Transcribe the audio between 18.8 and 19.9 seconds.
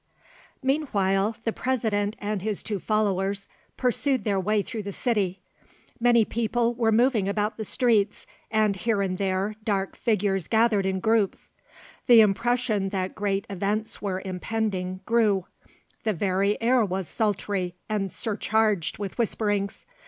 with whisperings.